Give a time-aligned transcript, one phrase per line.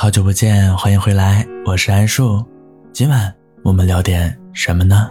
[0.00, 2.42] 好久不见，欢迎回来，我是安树。
[2.90, 3.30] 今晚
[3.62, 5.10] 我们聊点什么呢？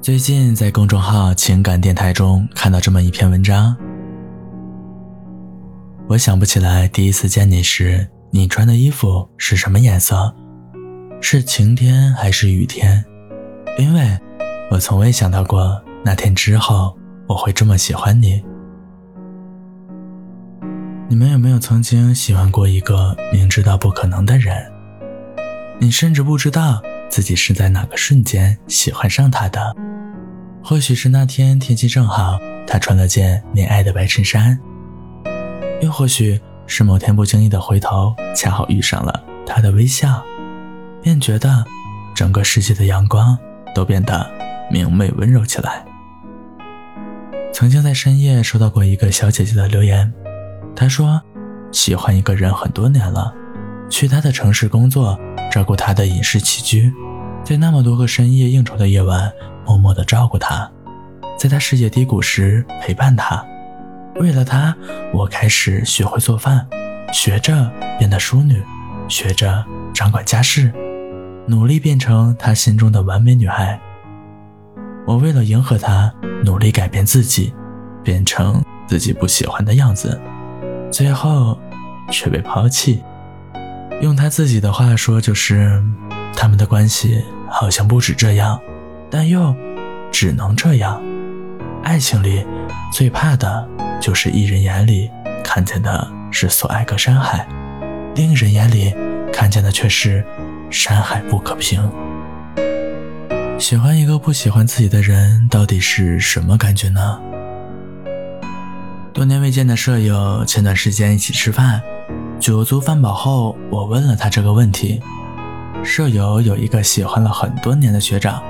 [0.00, 3.76] 最近在公众号情感电台中看到这么一篇文章。
[6.08, 10.34] 我想不起来第一次见你时，你穿的衣服是什么颜色，
[11.20, 13.04] 是晴天还是雨天？
[13.78, 14.18] 因为
[14.68, 16.98] 我从未想到过那天之后
[17.28, 18.44] 我会这么喜欢你。
[21.10, 24.70] 你们有没有曾经喜欢过一个明知道不可能的人？
[25.80, 29.74] 你甚至不知道自己是在哪个瞬间喜欢上他的。
[30.62, 34.56] 或许是那天天气正好，他穿了件你爱的白衬衫；
[35.82, 40.22] 又或许是某天不经意的回头，恰好遇上了他的微笑，
[41.02, 41.64] 便觉得
[42.14, 43.36] 整个世界的阳光
[43.74, 44.30] 都变得
[44.70, 45.84] 明媚温柔起来。
[47.52, 50.14] 曾经在深夜收到过一个小姐姐的留言。
[50.80, 51.20] 他说
[51.70, 53.34] ：“喜欢一个人很多年了，
[53.90, 55.20] 去他的城市工作，
[55.52, 56.90] 照顾他的饮食起居，
[57.44, 59.30] 在那么多个深夜应酬的夜晚，
[59.66, 60.72] 默默的照顾他，
[61.38, 63.44] 在他世界低谷时陪伴他。
[64.20, 64.74] 为了他，
[65.12, 66.66] 我开始学会做饭，
[67.12, 68.64] 学着变得淑女，
[69.06, 70.72] 学着掌管家事，
[71.46, 73.78] 努力变成他心中的完美女孩。
[75.06, 76.10] 我为了迎合他，
[76.42, 77.52] 努力改变自己，
[78.02, 80.18] 变成自己不喜欢的样子。”
[80.90, 81.58] 最后，
[82.10, 83.02] 却被抛弃。
[84.00, 85.82] 用他自己的话说，就是
[86.34, 88.60] 他们的关系好像不止这样，
[89.10, 89.54] 但又
[90.10, 91.00] 只能这样。
[91.82, 92.44] 爱情里
[92.92, 93.68] 最怕的
[94.00, 95.10] 就是一人眼里
[95.42, 97.46] 看见的是所爱隔山海，
[98.14, 98.94] 另一人眼里
[99.32, 100.24] 看见的却是
[100.70, 101.90] 山海不可平。
[103.58, 107.20] 喜欢一个不喜欢自己的人，到底是什么感觉呢？
[109.20, 111.82] 多年未见的舍友，前段时间一起吃饭，
[112.40, 114.98] 酒足饭饱后，我问了他这个问题。
[115.84, 118.42] 舍友有一个喜欢了很多年的学长，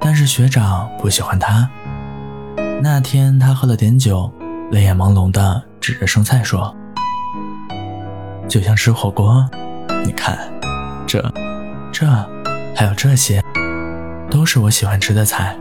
[0.00, 1.70] 但是学长不喜欢他。
[2.82, 4.28] 那天他喝了点酒，
[4.72, 6.74] 泪眼朦胧的指着生菜说
[8.50, 9.48] ：“就像吃火锅，
[10.04, 10.36] 你看，
[11.06, 11.32] 这、
[11.92, 12.04] 这，
[12.74, 13.40] 还有这些，
[14.28, 15.56] 都是我喜欢吃的菜，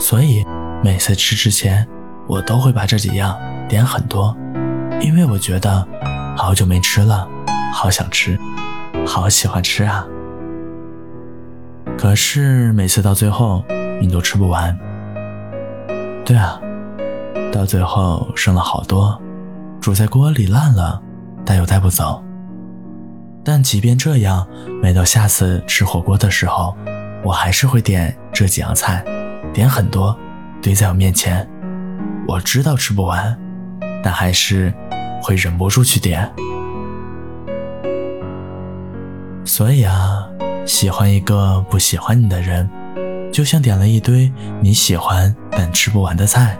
[0.00, 0.44] 所以
[0.82, 1.86] 每次吃之前，
[2.26, 3.38] 我都会把这几样。”
[3.68, 4.36] 点很多，
[5.00, 5.86] 因为我觉得
[6.36, 7.28] 好久没吃了，
[7.72, 8.38] 好想吃，
[9.06, 10.06] 好喜欢吃啊！
[11.98, 13.64] 可是每次到最后，
[14.00, 14.76] 你都吃不完。
[16.24, 16.60] 对啊，
[17.52, 19.20] 到最后剩了好多，
[19.80, 21.00] 煮在锅里烂了，
[21.44, 22.22] 带又带不走。
[23.44, 24.46] 但即便这样，
[24.82, 26.76] 每到下次吃火锅的时候，
[27.24, 29.04] 我还是会点这几样菜，
[29.52, 30.16] 点很多，
[30.62, 31.48] 堆在我面前。
[32.28, 33.36] 我知道吃不完。
[34.02, 34.72] 但还是
[35.22, 36.30] 会忍不住去点，
[39.44, 40.26] 所以啊，
[40.64, 42.68] 喜欢一个不喜欢你的人，
[43.32, 44.30] 就像点了一堆
[44.60, 46.56] 你喜欢但吃不完的菜，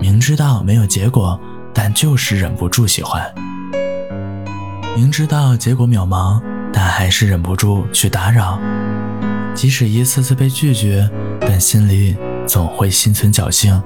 [0.00, 1.40] 明知道没有结果，
[1.72, 3.22] 但就是忍不住喜欢；
[4.96, 6.40] 明知道结果渺茫，
[6.72, 8.58] 但还是忍不住去打扰。
[9.54, 13.82] 即使一次次被拒绝，但心里总会心存侥幸。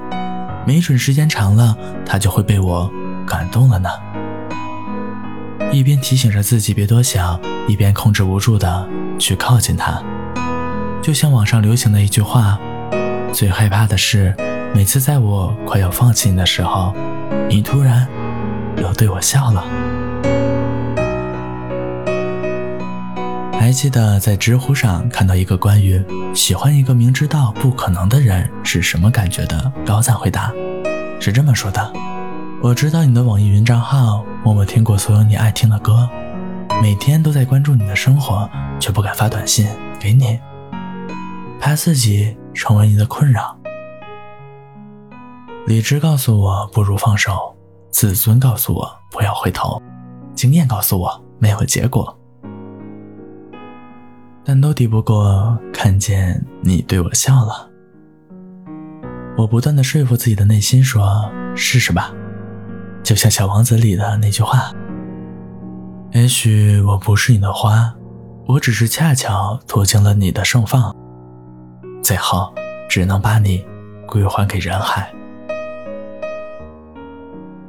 [0.66, 2.90] 没准时间长了，他就会被我
[3.26, 3.88] 感动了呢。
[5.72, 10.02] 一边提醒着自己别多想，一边控制不住的去靠近他。
[11.02, 12.58] 就像网上流行的一句话
[13.32, 14.34] ：“最害怕的是，
[14.74, 16.94] 每次在我快要放弃你的时候，
[17.48, 18.06] 你突然
[18.76, 19.64] 又对我笑了。”
[23.62, 30.52] 还记得在知乎上看到一个关于喜欢一个明知道不可能的人是什么感觉的高赞回答，
[31.20, 31.92] 是这么说的：
[32.60, 36.08] 我知道你的网易云账号，默默听过所有你爱听的歌，
[36.82, 38.50] 每天都在关注你的生活，
[38.80, 39.68] 却不敢发短信
[40.00, 40.40] 给你，
[41.60, 43.56] 怕自己成为你的困扰。
[45.68, 47.56] 理智告诉我不如放手，
[47.92, 49.80] 自尊告诉我不要回头，
[50.34, 52.18] 经验告诉我没有结果。
[54.44, 57.70] 但都抵不过看见你对我笑了。
[59.36, 62.12] 我不断的说服自己的内心说：“试试吧。”
[63.02, 64.72] 就像《小王子》里的那句话
[66.12, 67.94] ：“也许我不是你的花，
[68.46, 70.94] 我只是恰巧途经了你的盛放，
[72.02, 72.52] 最后
[72.88, 73.64] 只能把你
[74.06, 75.12] 归还给人海。”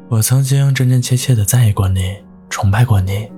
[0.10, 2.18] 我曾经真真切切的在意过你，
[2.50, 3.32] 崇拜过你，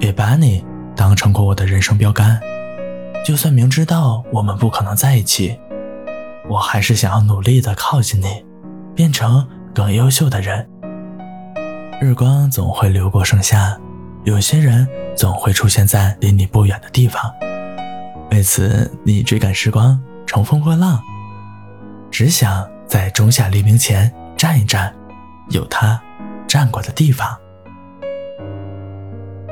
[0.00, 0.64] 也把你。
[0.96, 2.40] 当成过我的人生标杆，
[3.24, 5.58] 就算明知道我们不可能在一起，
[6.48, 8.44] 我还是想要努力的靠近你，
[8.94, 10.68] 变成更优秀的人。
[12.00, 13.78] 日光总会流过盛夏，
[14.24, 17.22] 有些人总会出现在离你不远的地方，
[18.30, 21.00] 为此你追赶时光，乘风破浪，
[22.10, 24.94] 只想在仲夏黎明前站一站，
[25.50, 26.00] 有他
[26.46, 27.28] 站过的地方。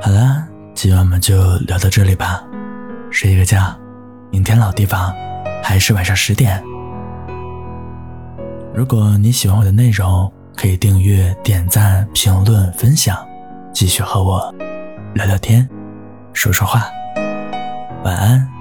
[0.00, 0.46] 好了，
[0.84, 2.44] 今晚我们就聊到这里吧，
[3.10, 3.74] 睡一个觉，
[4.30, 5.10] 明天老地方
[5.62, 6.62] 还是晚上十点。
[8.74, 13.16] 如果你喜欢我的内容，可以订阅、点赞、评论、分享，
[13.72, 14.54] 继续和我
[15.14, 15.66] 聊聊天，
[16.34, 16.82] 说说话。
[18.04, 18.53] 晚安。